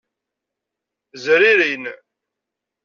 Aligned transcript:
Zririn. 1.23 1.83